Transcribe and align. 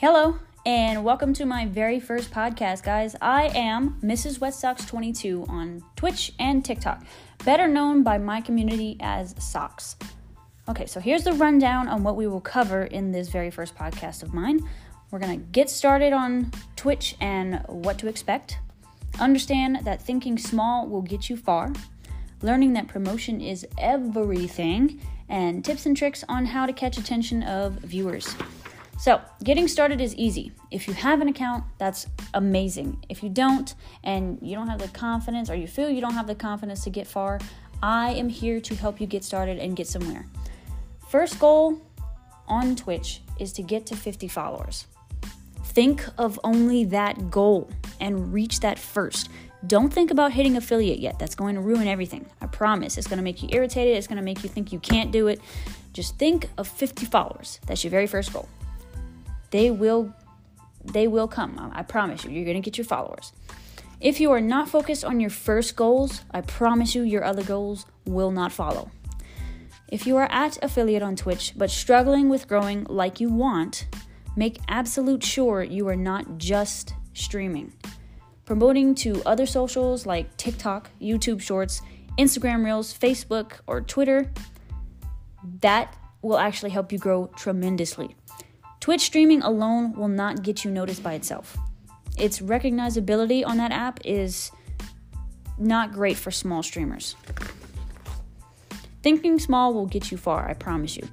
Hello, 0.00 0.38
and 0.64 1.04
welcome 1.04 1.34
to 1.34 1.44
my 1.44 1.66
very 1.66 2.00
first 2.00 2.30
podcast, 2.30 2.82
guys. 2.82 3.14
I 3.20 3.48
am 3.48 4.00
Mrs. 4.02 4.40
Wet 4.40 4.54
Socks 4.54 4.86
22 4.86 5.44
on 5.46 5.84
Twitch 5.94 6.32
and 6.38 6.64
TikTok, 6.64 7.04
better 7.44 7.68
known 7.68 8.02
by 8.02 8.16
my 8.16 8.40
community 8.40 8.96
as 9.00 9.34
Socks. 9.38 9.96
Okay, 10.70 10.86
so 10.86 11.00
here's 11.00 11.24
the 11.24 11.34
rundown 11.34 11.86
on 11.86 12.02
what 12.02 12.16
we 12.16 12.26
will 12.26 12.40
cover 12.40 12.84
in 12.84 13.12
this 13.12 13.28
very 13.28 13.50
first 13.50 13.74
podcast 13.74 14.22
of 14.22 14.32
mine. 14.32 14.66
We're 15.10 15.18
gonna 15.18 15.36
get 15.36 15.68
started 15.68 16.14
on 16.14 16.50
Twitch 16.76 17.14
and 17.20 17.62
what 17.66 17.98
to 17.98 18.08
expect. 18.08 18.58
Understand 19.18 19.80
that 19.84 20.00
thinking 20.00 20.38
small 20.38 20.88
will 20.88 21.02
get 21.02 21.28
you 21.28 21.36
far. 21.36 21.74
Learning 22.40 22.72
that 22.72 22.88
promotion 22.88 23.42
is 23.42 23.66
everything, 23.76 24.98
and 25.28 25.62
tips 25.62 25.84
and 25.84 25.94
tricks 25.94 26.24
on 26.26 26.46
how 26.46 26.64
to 26.64 26.72
catch 26.72 26.96
attention 26.96 27.42
of 27.42 27.74
viewers. 27.74 28.34
So, 29.00 29.18
getting 29.42 29.66
started 29.66 29.98
is 30.02 30.14
easy. 30.16 30.52
If 30.70 30.86
you 30.86 30.92
have 30.92 31.22
an 31.22 31.28
account, 31.28 31.64
that's 31.78 32.06
amazing. 32.34 33.02
If 33.08 33.22
you 33.22 33.30
don't, 33.30 33.74
and 34.04 34.38
you 34.42 34.54
don't 34.54 34.68
have 34.68 34.78
the 34.78 34.88
confidence, 34.88 35.48
or 35.48 35.54
you 35.54 35.66
feel 35.66 35.88
you 35.88 36.02
don't 36.02 36.12
have 36.12 36.26
the 36.26 36.34
confidence 36.34 36.84
to 36.84 36.90
get 36.90 37.06
far, 37.06 37.40
I 37.82 38.10
am 38.10 38.28
here 38.28 38.60
to 38.60 38.74
help 38.74 39.00
you 39.00 39.06
get 39.06 39.24
started 39.24 39.58
and 39.58 39.74
get 39.74 39.86
somewhere. 39.86 40.26
First 41.08 41.38
goal 41.38 41.80
on 42.46 42.76
Twitch 42.76 43.22
is 43.38 43.54
to 43.54 43.62
get 43.62 43.86
to 43.86 43.96
50 43.96 44.28
followers. 44.28 44.86
Think 45.64 46.04
of 46.18 46.38
only 46.44 46.84
that 46.84 47.30
goal 47.30 47.70
and 48.00 48.34
reach 48.34 48.60
that 48.60 48.78
first. 48.78 49.30
Don't 49.66 49.90
think 49.90 50.10
about 50.10 50.32
hitting 50.32 50.58
affiliate 50.58 50.98
yet. 50.98 51.18
That's 51.18 51.34
going 51.34 51.54
to 51.54 51.62
ruin 51.62 51.88
everything. 51.88 52.26
I 52.42 52.48
promise. 52.48 52.98
It's 52.98 53.06
going 53.06 53.16
to 53.16 53.24
make 53.24 53.42
you 53.42 53.48
irritated. 53.50 53.96
It's 53.96 54.06
going 54.06 54.18
to 54.18 54.22
make 54.22 54.42
you 54.42 54.50
think 54.50 54.74
you 54.74 54.78
can't 54.78 55.10
do 55.10 55.28
it. 55.28 55.40
Just 55.94 56.18
think 56.18 56.50
of 56.58 56.68
50 56.68 57.06
followers. 57.06 57.60
That's 57.66 57.82
your 57.82 57.90
very 57.90 58.06
first 58.06 58.30
goal. 58.30 58.46
They 59.50 59.70
will 59.70 60.14
they 60.84 61.06
will 61.06 61.28
come. 61.28 61.70
I 61.74 61.82
promise 61.82 62.24
you. 62.24 62.30
You're 62.30 62.44
going 62.44 62.60
to 62.60 62.62
get 62.62 62.78
your 62.78 62.86
followers. 62.86 63.32
If 64.00 64.18
you 64.18 64.30
are 64.32 64.40
not 64.40 64.70
focused 64.70 65.04
on 65.04 65.20
your 65.20 65.28
first 65.28 65.76
goals, 65.76 66.22
I 66.30 66.40
promise 66.40 66.94
you 66.94 67.02
your 67.02 67.22
other 67.22 67.42
goals 67.42 67.84
will 68.06 68.30
not 68.30 68.50
follow. 68.50 68.90
If 69.88 70.06
you 70.06 70.16
are 70.16 70.30
at 70.30 70.62
affiliate 70.62 71.02
on 71.02 71.16
Twitch 71.16 71.52
but 71.56 71.70
struggling 71.70 72.28
with 72.28 72.48
growing 72.48 72.84
like 72.84 73.20
you 73.20 73.28
want, 73.28 73.88
make 74.36 74.58
absolute 74.68 75.22
sure 75.22 75.62
you 75.62 75.86
are 75.88 75.96
not 75.96 76.38
just 76.38 76.94
streaming. 77.12 77.74
Promoting 78.46 78.94
to 78.96 79.22
other 79.26 79.46
socials 79.46 80.06
like 80.06 80.34
TikTok, 80.36 80.90
YouTube 81.00 81.42
Shorts, 81.42 81.82
Instagram 82.18 82.64
Reels, 82.64 82.96
Facebook, 82.96 83.60
or 83.66 83.80
Twitter, 83.80 84.30
that 85.60 85.94
will 86.22 86.38
actually 86.38 86.70
help 86.70 86.90
you 86.90 86.98
grow 86.98 87.26
tremendously. 87.36 88.16
Twitch 88.90 89.02
streaming 89.02 89.40
alone 89.42 89.92
will 89.92 90.08
not 90.08 90.42
get 90.42 90.64
you 90.64 90.70
noticed 90.72 91.00
by 91.00 91.14
itself. 91.14 91.56
Its 92.18 92.40
recognizability 92.40 93.46
on 93.46 93.56
that 93.58 93.70
app 93.70 94.00
is 94.04 94.50
not 95.58 95.92
great 95.92 96.16
for 96.16 96.32
small 96.32 96.60
streamers. 96.60 97.14
Thinking 99.04 99.38
small 99.38 99.72
will 99.72 99.86
get 99.86 100.10
you 100.10 100.16
far, 100.16 100.50
I 100.50 100.54
promise 100.54 100.96
you. 100.96 101.08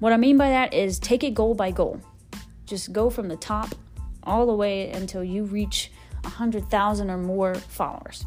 What 0.00 0.12
I 0.12 0.16
mean 0.16 0.38
by 0.38 0.48
that 0.48 0.74
is 0.74 0.98
take 0.98 1.22
it 1.22 1.34
goal 1.34 1.54
by 1.54 1.70
goal. 1.70 2.00
Just 2.66 2.92
go 2.92 3.08
from 3.10 3.28
the 3.28 3.36
top 3.36 3.76
all 4.24 4.44
the 4.44 4.52
way 4.52 4.90
until 4.90 5.22
you 5.22 5.44
reach 5.44 5.92
100,000 6.22 7.10
or 7.12 7.16
more 7.16 7.54
followers. 7.54 8.26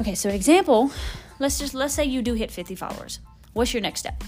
Okay, 0.00 0.14
so 0.14 0.30
example, 0.30 0.90
let's 1.38 1.58
just 1.58 1.74
let's 1.74 1.92
say 1.92 2.06
you 2.06 2.22
do 2.22 2.32
hit 2.32 2.50
50 2.50 2.74
followers. 2.74 3.18
What's 3.52 3.74
your 3.74 3.82
next 3.82 4.00
step? 4.00 4.24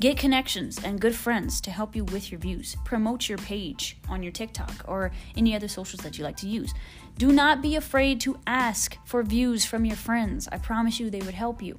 Get 0.00 0.16
connections 0.16 0.82
and 0.82 0.98
good 0.98 1.14
friends 1.14 1.60
to 1.60 1.70
help 1.70 1.94
you 1.94 2.04
with 2.04 2.32
your 2.32 2.40
views. 2.40 2.74
Promote 2.86 3.28
your 3.28 3.36
page 3.36 3.98
on 4.08 4.22
your 4.22 4.32
TikTok 4.32 4.86
or 4.88 5.10
any 5.36 5.54
other 5.54 5.68
socials 5.68 6.00
that 6.00 6.16
you 6.16 6.24
like 6.24 6.38
to 6.38 6.48
use. 6.48 6.72
Do 7.18 7.32
not 7.32 7.60
be 7.60 7.76
afraid 7.76 8.18
to 8.22 8.38
ask 8.46 8.96
for 9.04 9.22
views 9.22 9.66
from 9.66 9.84
your 9.84 9.96
friends. 9.96 10.48
I 10.50 10.56
promise 10.56 10.98
you 10.98 11.10
they 11.10 11.20
would 11.20 11.34
help 11.34 11.60
you. 11.60 11.78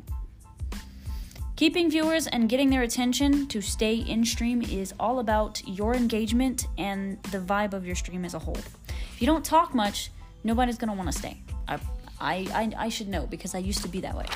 Keeping 1.56 1.90
viewers 1.90 2.28
and 2.28 2.48
getting 2.48 2.70
their 2.70 2.84
attention 2.84 3.48
to 3.48 3.60
stay 3.60 3.96
in 3.96 4.24
stream 4.24 4.62
is 4.62 4.94
all 5.00 5.18
about 5.18 5.60
your 5.68 5.96
engagement 5.96 6.68
and 6.78 7.22
the 7.32 7.40
vibe 7.40 7.74
of 7.74 7.88
your 7.88 7.96
stream 7.96 8.24
as 8.24 8.36
a 8.36 8.40
whole. 8.40 8.56
If 8.56 9.16
you 9.20 9.26
don't 9.26 9.44
talk 9.44 9.74
much, 9.74 10.12
nobody's 10.44 10.78
gonna 10.78 10.94
want 10.94 11.12
to 11.12 11.18
stay. 11.18 11.42
I, 11.68 11.80
I, 12.20 12.36
I, 12.54 12.72
I 12.86 12.90
should 12.90 13.08
know 13.08 13.26
because 13.26 13.56
I 13.56 13.58
used 13.58 13.82
to 13.82 13.88
be 13.88 14.00
that 14.02 14.16
way. 14.16 14.28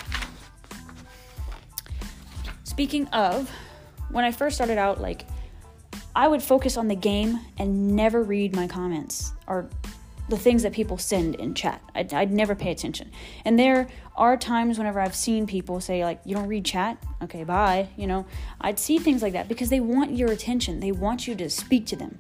Speaking 2.64 3.08
of, 3.10 3.52
when 4.16 4.24
I 4.24 4.32
first 4.32 4.56
started 4.56 4.78
out, 4.78 5.02
like 5.02 5.26
I 6.16 6.30
would 6.30 6.42
focus 6.42 6.78
on 6.78 6.88
the 6.88 6.96
game 6.96 7.38
and 7.58 7.98
never 7.98 8.24
read 8.24 8.56
my 8.56 8.66
comments 8.66 9.34
or 9.46 9.70
the 10.30 10.38
things 10.38 10.64
that 10.64 10.72
people 10.72 10.98
send 10.98 11.36
in 11.36 11.54
chat. 11.54 11.82
I'd, 11.94 12.14
I'd, 12.14 12.32
never 12.32 12.56
pay 12.56 12.72
attention. 12.72 13.12
And 13.44 13.60
there 13.60 13.90
are 14.16 14.38
times 14.38 14.78
whenever 14.78 15.02
I've 15.02 15.18
seen 15.18 15.46
people 15.46 15.82
say, 15.82 16.06
like, 16.06 16.22
you 16.24 16.34
don't 16.34 16.48
read 16.48 16.64
chat? 16.64 16.98
Okay, 17.24 17.44
bye. 17.44 17.90
You 17.98 18.08
know, 18.08 18.26
I'd 18.62 18.80
see 18.80 19.00
things 19.00 19.22
like 19.22 19.34
that 19.34 19.50
because 19.50 19.68
they 19.70 19.82
want 19.82 20.16
your 20.16 20.32
attention. 20.32 20.80
They 20.80 20.94
want 20.94 21.28
you 21.28 21.36
to 21.36 21.50
speak 21.50 21.86
to 21.88 21.98
them. 21.98 22.18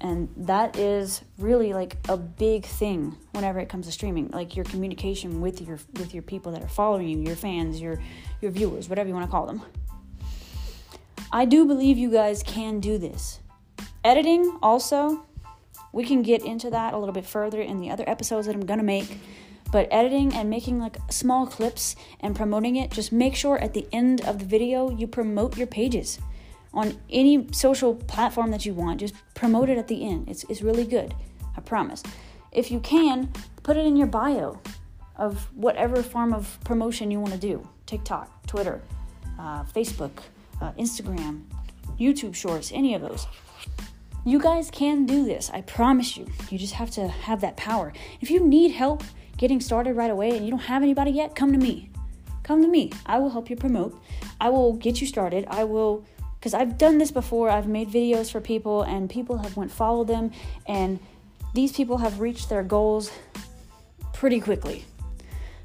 And 0.00 0.28
that 0.36 0.78
is 0.78 1.20
really 1.36 1.74
like 1.74 1.96
a 2.08 2.16
big 2.16 2.64
thing 2.64 3.18
whenever 3.32 3.58
it 3.58 3.68
comes 3.68 3.86
to 3.86 3.92
streaming, 3.92 4.28
like 4.28 4.54
your 4.54 4.64
communication 4.66 5.40
with 5.40 5.60
your 5.60 5.80
with 5.98 6.14
your 6.14 6.22
people 6.22 6.52
that 6.52 6.62
are 6.62 6.68
following 6.68 7.08
you, 7.08 7.18
your 7.18 7.36
fans, 7.36 7.80
your 7.80 8.00
your 8.40 8.52
viewers, 8.52 8.88
whatever 8.88 9.08
you 9.08 9.14
want 9.14 9.26
to 9.26 9.30
call 9.30 9.46
them. 9.46 9.60
I 11.32 11.44
do 11.44 11.64
believe 11.64 11.96
you 11.96 12.10
guys 12.10 12.42
can 12.42 12.80
do 12.80 12.98
this. 12.98 13.38
Editing, 14.02 14.58
also, 14.62 15.24
we 15.92 16.04
can 16.04 16.22
get 16.22 16.44
into 16.44 16.70
that 16.70 16.92
a 16.92 16.98
little 16.98 17.12
bit 17.12 17.24
further 17.24 17.60
in 17.60 17.78
the 17.78 17.88
other 17.88 18.02
episodes 18.08 18.48
that 18.48 18.56
I'm 18.56 18.66
gonna 18.66 18.82
make. 18.82 19.18
But 19.70 19.86
editing 19.92 20.34
and 20.34 20.50
making 20.50 20.80
like 20.80 20.96
small 21.08 21.46
clips 21.46 21.94
and 22.18 22.34
promoting 22.34 22.74
it, 22.74 22.90
just 22.90 23.12
make 23.12 23.36
sure 23.36 23.58
at 23.58 23.74
the 23.74 23.86
end 23.92 24.22
of 24.22 24.40
the 24.40 24.44
video 24.44 24.90
you 24.90 25.06
promote 25.06 25.56
your 25.56 25.68
pages 25.68 26.18
on 26.74 26.98
any 27.08 27.46
social 27.52 27.94
platform 27.94 28.50
that 28.50 28.66
you 28.66 28.74
want. 28.74 28.98
Just 28.98 29.14
promote 29.34 29.68
it 29.68 29.78
at 29.78 29.86
the 29.86 30.04
end. 30.04 30.28
It's, 30.28 30.42
it's 30.48 30.62
really 30.62 30.84
good, 30.84 31.14
I 31.56 31.60
promise. 31.60 32.02
If 32.50 32.72
you 32.72 32.80
can, 32.80 33.32
put 33.62 33.76
it 33.76 33.86
in 33.86 33.96
your 33.96 34.08
bio 34.08 34.60
of 35.14 35.48
whatever 35.54 36.02
form 36.02 36.34
of 36.34 36.58
promotion 36.64 37.12
you 37.12 37.20
want 37.20 37.34
to 37.34 37.38
do 37.38 37.68
TikTok, 37.86 38.48
Twitter, 38.48 38.82
uh, 39.38 39.62
Facebook 39.62 40.10
uh, 40.60 40.72
Instagram, 40.72 41.42
YouTube 41.98 42.34
Shorts, 42.34 42.72
any 42.72 42.94
of 42.94 43.02
those. 43.02 43.26
You 44.24 44.38
guys 44.38 44.70
can 44.70 45.06
do 45.06 45.24
this. 45.24 45.50
I 45.52 45.62
promise 45.62 46.16
you. 46.16 46.26
You 46.50 46.58
just 46.58 46.74
have 46.74 46.90
to 46.92 47.08
have 47.08 47.40
that 47.40 47.56
power. 47.56 47.92
If 48.20 48.30
you 48.30 48.46
need 48.46 48.72
help 48.72 49.02
getting 49.38 49.60
started 49.60 49.96
right 49.96 50.10
away 50.10 50.36
and 50.36 50.44
you 50.44 50.50
don't 50.50 50.60
have 50.60 50.82
anybody 50.82 51.10
yet, 51.10 51.34
come 51.34 51.52
to 51.52 51.58
me. 51.58 51.90
Come 52.42 52.60
to 52.62 52.68
me. 52.68 52.92
I 53.06 53.18
will 53.18 53.30
help 53.30 53.48
you 53.48 53.56
promote. 53.56 53.98
I 54.40 54.50
will 54.50 54.74
get 54.74 55.00
you 55.00 55.06
started. 55.06 55.46
I 55.48 55.64
will 55.64 56.04
because 56.38 56.54
I've 56.54 56.78
done 56.78 56.98
this 56.98 57.10
before. 57.10 57.50
I've 57.50 57.66
made 57.66 57.88
videos 57.88 58.30
for 58.30 58.40
people 58.40 58.82
and 58.82 59.08
people 59.08 59.38
have 59.38 59.56
went 59.56 59.70
follow 59.70 60.04
them 60.04 60.32
and 60.66 60.98
these 61.54 61.72
people 61.72 61.98
have 61.98 62.20
reached 62.20 62.48
their 62.48 62.62
goals 62.62 63.10
pretty 64.12 64.40
quickly. 64.40 64.84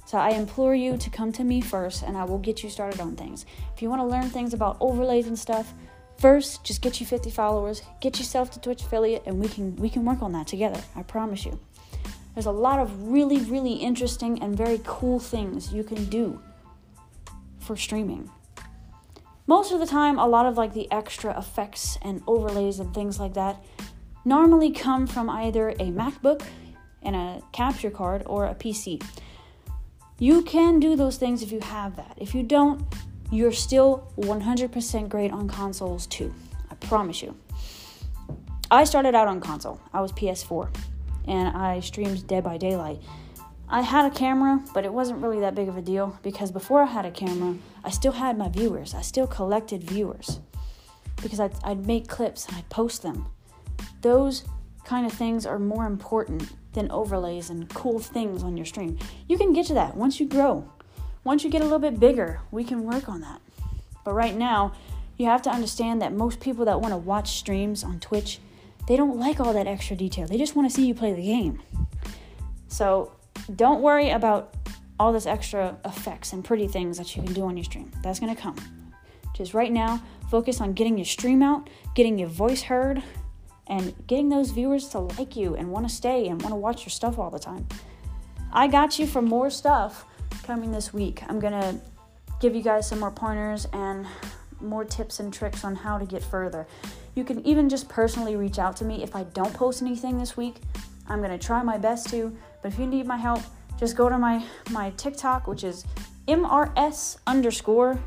So 0.06 0.20
I 0.20 0.30
implore 0.30 0.76
you 0.76 0.98
to 0.98 1.10
come 1.10 1.32
to 1.34 1.44
me 1.44 1.62
first 1.62 2.04
and 2.04 2.16
I 2.16 2.24
will 2.26 2.38
get 2.38 2.64
you 2.64 2.70
started 2.70 3.02
on 3.02 3.16
things. 3.16 3.46
If 3.76 3.82
you 3.82 3.90
want 3.90 4.02
to 4.02 4.06
learn 4.06 4.30
things 4.30 4.54
about 4.54 4.78
overlays 4.80 5.28
and 5.28 5.38
stuff, 5.38 5.74
first 6.20 6.64
just 6.64 6.82
get 6.82 7.00
you 7.00 7.08
50 7.08 7.32
followers, 7.32 7.82
get 8.02 8.20
yourself 8.20 8.52
to 8.52 8.62
Twitch 8.62 8.84
affiliate 8.84 9.24
and 9.26 9.40
we 9.40 9.48
can 9.48 9.76
we 9.78 9.90
can 9.90 10.06
work 10.06 10.22
on 10.22 10.32
that 10.34 10.48
together. 10.48 10.82
I 10.96 11.02
promise 11.02 11.44
you. 11.44 11.60
There's 12.36 12.46
a 12.46 12.52
lot 12.52 12.80
of 12.80 13.08
really 13.08 13.40
really 13.40 13.74
interesting 13.74 14.42
and 14.44 14.56
very 14.56 14.80
cool 14.84 15.20
things 15.20 15.74
you 15.74 15.84
can 15.84 16.06
do 16.06 16.40
for 17.60 17.76
streaming. 17.76 18.30
Most 19.48 19.72
of 19.72 19.80
the 19.80 19.88
time 19.88 20.20
a 20.20 20.28
lot 20.28 20.46
of 20.46 20.56
like 20.56 20.74
the 20.74 20.92
extra 20.92 21.36
effects 21.38 21.98
and 22.04 22.22
overlays 22.28 22.80
and 22.80 22.94
things 22.94 23.20
like 23.20 23.34
that 23.34 23.64
normally 24.24 24.72
come 24.72 25.08
from 25.08 25.30
either 25.30 25.70
a 25.70 25.92
MacBook 25.92 26.44
and 27.02 27.16
a 27.16 27.42
capture 27.52 27.92
card 27.92 28.24
or 28.26 28.46
a 28.46 28.56
PC. 28.56 29.04
You 30.18 30.44
can 30.44 30.80
do 30.80 30.96
those 30.96 31.18
things 31.18 31.44
if 31.44 31.52
you 31.52 31.60
have 31.60 31.98
that. 31.98 32.14
If 32.18 32.34
you 32.34 32.44
don't, 32.44 32.82
you're 33.32 33.52
still 33.52 34.12
100% 34.18 35.10
great 35.10 35.32
on 35.32 35.48
consoles 35.48 36.08
too. 36.08 36.34
I 36.72 36.76
promise 36.76 37.22
you. 37.22 37.36
I 38.72 38.86
started 38.86 39.14
out 39.14 39.28
on 39.28 39.42
console. 39.42 39.82
I 39.94 40.02
was 40.02 40.12
PS4 40.14 40.74
and 41.28 41.50
I 41.50 41.82
streamed 41.82 42.28
Dead 42.28 42.44
by 42.44 42.58
Daylight. 42.58 43.02
I 43.68 43.82
had 43.82 44.10
a 44.10 44.16
camera, 44.16 44.64
but 44.74 44.86
it 44.86 44.94
wasn't 44.94 45.22
really 45.22 45.40
that 45.42 45.56
big 45.56 45.68
of 45.68 45.76
a 45.76 45.82
deal 45.82 46.18
because 46.24 46.52
before 46.52 46.82
I 46.82 46.86
had 46.86 47.06
a 47.06 47.12
camera, 47.12 47.56
I 47.84 47.90
still 47.90 48.12
had 48.14 48.38
my 48.38 48.48
viewers. 48.48 48.94
I 48.94 49.02
still 49.02 49.28
collected 49.28 49.84
viewers 49.84 50.40
because 51.22 51.40
I'd, 51.40 51.56
I'd 51.64 51.86
make 51.86 52.08
clips 52.08 52.48
and 52.48 52.56
I'd 52.56 52.70
post 52.70 53.02
them. 53.02 53.28
Those 54.02 54.46
kind 54.86 55.06
of 55.06 55.12
things 55.12 55.46
are 55.46 55.60
more 55.60 55.86
important 55.86 56.54
than 56.74 56.90
overlays 56.92 57.50
and 57.50 57.68
cool 57.70 58.00
things 58.00 58.44
on 58.44 58.56
your 58.56 58.66
stream. 58.66 58.98
You 59.28 59.38
can 59.38 59.52
get 59.54 59.66
to 59.68 59.74
that 59.74 59.98
once 59.98 60.20
you 60.20 60.28
grow. 60.28 60.70
Once 61.24 61.44
you 61.44 61.50
get 61.50 61.62
a 61.62 61.66
little 61.66 61.80
bit 61.80 62.00
bigger, 62.00 62.40
we 62.52 62.64
can 62.64 62.84
work 62.84 63.10
on 63.10 63.22
that. 63.22 63.42
But 64.04 64.14
right 64.14 64.36
now, 64.36 64.74
You 65.18 65.28
have 65.28 65.42
to 65.44 65.50
understand 65.50 66.02
that 66.02 66.14
most 66.14 66.40
people 66.40 66.66
that 66.66 66.82
want 66.82 66.92
to 66.92 66.98
watch 66.98 67.38
streams 67.38 67.84
on 67.84 68.00
Twitch, 68.00 68.40
they 68.88 68.98
don't 68.98 69.18
like 69.18 69.40
all 69.40 69.54
that 69.54 69.68
extra 69.68 69.96
detail. 69.96 70.28
They 70.28 70.38
just 70.38 70.56
want 70.56 70.70
to 70.70 70.76
see 70.76 70.86
you 70.86 70.94
play 70.94 71.14
the 71.14 71.22
game. 71.22 71.62
So 72.68 73.14
don't 73.56 73.82
worry 73.82 74.10
about 74.10 74.54
all 75.00 75.14
this 75.14 75.26
extra 75.26 75.78
effects 75.86 76.34
and 76.34 76.44
pretty 76.44 76.68
things 76.68 76.98
that 76.98 77.16
you 77.16 77.24
can 77.24 77.34
do 77.34 77.44
on 77.44 77.56
your 77.56 77.64
stream. 77.64 77.92
That's 78.04 78.20
going 78.20 78.36
to 78.36 78.42
come. 78.42 78.56
Just 79.34 79.54
right 79.54 79.72
now, 79.72 80.02
focus 80.30 80.60
on 80.62 80.74
getting 80.74 80.98
your 80.98 81.06
stream 81.06 81.42
out, 81.42 81.70
getting 81.94 82.20
your 82.20 82.30
voice 82.30 82.64
heard, 82.64 83.02
and 83.68 83.94
getting 84.08 84.30
those 84.30 84.52
viewers 84.52 84.88
to 84.90 85.00
like 85.00 85.36
you 85.36 85.56
and 85.56 85.72
want 85.72 85.88
to 85.88 85.94
stay 85.94 86.28
and 86.28 86.42
want 86.42 86.52
to 86.52 86.58
watch 86.58 86.82
your 86.82 86.92
stuff 86.92 87.18
all 87.18 87.30
the 87.30 87.40
time. 87.40 87.68
I 88.54 88.68
got 88.68 89.00
you 89.00 89.08
for 89.08 89.22
more 89.22 89.50
stuff 89.50 90.06
coming 90.44 90.72
this 90.72 90.94
week. 90.94 91.24
I'm 91.28 91.40
going 91.40 91.54
to 91.54 91.76
give 92.40 92.56
you 92.56 92.62
guys 92.62 92.88
some 92.88 93.00
more 93.00 93.12
pointers 93.12 93.68
and 93.74 94.06
more 94.62 94.86
tips 94.86 95.20
and 95.20 95.34
tricks 95.34 95.64
on 95.64 95.76
how 95.76 95.98
to 95.98 96.06
get 96.06 96.24
further. 96.24 96.68
You 97.16 97.24
can 97.24 97.46
even 97.46 97.70
just 97.70 97.90
personally 97.90 98.36
reach 98.36 98.60
out 98.60 98.76
to 98.78 98.86
me 98.86 99.04
if 99.04 99.16
I 99.16 99.24
don't 99.24 99.54
post 99.54 99.82
anything 99.82 100.18
this 100.18 100.38
week. 100.38 100.58
I'm 101.08 101.20
going 101.20 101.38
to 101.38 101.44
try 101.44 101.62
my 101.64 101.78
best 101.78 102.10
to, 102.10 102.36
but 102.62 102.72
if 102.72 102.80
you 102.80 102.88
need 102.88 103.06
my 103.06 103.18
help, 103.18 103.42
just 103.80 103.96
go 103.96 104.10
to 104.10 104.18
my, 104.18 104.44
my 104.72 104.92
TikTok, 104.92 105.48
which 105.48 105.64
is 105.64 105.86
MRS 106.28 107.18
underscore 107.28 108.00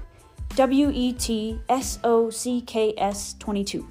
W 0.56 0.90
E 0.93 1.12
T 1.12 1.61
S 1.69 1.99
O 2.02 2.31
C 2.31 2.61
K 2.62 2.94
S 2.96 3.34
22. 3.38 3.87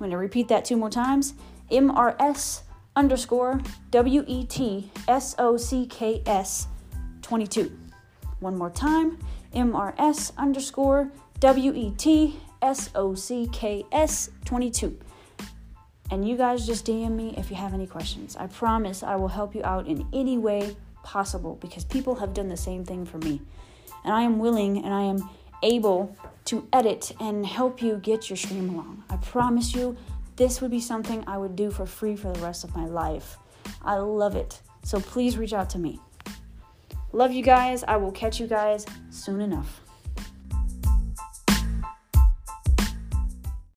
I'm 0.00 0.04
going 0.04 0.12
to 0.12 0.16
repeat 0.16 0.48
that 0.48 0.64
two 0.64 0.78
more 0.78 0.88
times 0.88 1.34
MRS 1.70 2.62
underscore 2.96 3.60
W 3.90 4.24
E 4.26 4.46
T 4.46 4.90
S 5.06 5.34
O 5.38 5.58
C 5.58 5.84
K 5.84 6.22
S 6.24 6.68
22. 7.20 7.70
One 8.38 8.56
more 8.56 8.70
time 8.70 9.18
MRS 9.54 10.34
underscore 10.38 11.12
W 11.40 11.74
E 11.74 11.92
T 11.98 12.40
S 12.62 12.88
O 12.94 13.14
C 13.14 13.46
K 13.52 13.84
S 13.92 14.30
22. 14.46 14.98
And 16.10 16.26
you 16.26 16.34
guys 16.34 16.66
just 16.66 16.86
DM 16.86 17.12
me 17.12 17.34
if 17.36 17.50
you 17.50 17.56
have 17.56 17.74
any 17.74 17.86
questions. 17.86 18.38
I 18.38 18.46
promise 18.46 19.02
I 19.02 19.16
will 19.16 19.28
help 19.28 19.54
you 19.54 19.62
out 19.64 19.86
in 19.86 20.08
any 20.14 20.38
way 20.38 20.78
possible 21.02 21.58
because 21.60 21.84
people 21.84 22.14
have 22.14 22.32
done 22.32 22.48
the 22.48 22.56
same 22.56 22.86
thing 22.86 23.04
for 23.04 23.18
me. 23.18 23.42
And 24.04 24.14
I 24.14 24.22
am 24.22 24.38
willing 24.38 24.82
and 24.82 24.94
I 24.94 25.02
am 25.02 25.28
able 25.62 26.16
to 26.46 26.66
edit 26.72 27.12
and 27.20 27.44
help 27.46 27.82
you 27.82 27.96
get 27.96 28.30
your 28.30 28.36
stream 28.36 28.70
along. 28.70 29.04
I 29.10 29.16
promise 29.16 29.74
you, 29.74 29.96
this 30.36 30.60
would 30.60 30.70
be 30.70 30.80
something 30.80 31.22
I 31.26 31.38
would 31.38 31.54
do 31.54 31.70
for 31.70 31.86
free 31.86 32.16
for 32.16 32.32
the 32.32 32.40
rest 32.40 32.64
of 32.64 32.74
my 32.74 32.86
life. 32.86 33.36
I 33.82 33.96
love 33.96 34.36
it. 34.36 34.60
So 34.82 35.00
please 35.00 35.36
reach 35.36 35.52
out 35.52 35.70
to 35.70 35.78
me. 35.78 36.00
Love 37.12 37.32
you 37.32 37.42
guys. 37.42 37.84
I 37.84 37.96
will 37.96 38.12
catch 38.12 38.40
you 38.40 38.46
guys 38.46 38.86
soon 39.10 39.40
enough. 39.40 39.82